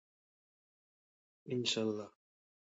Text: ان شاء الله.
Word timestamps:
ان 1.51 1.65
شاء 1.65 1.83
الله. 1.83 2.11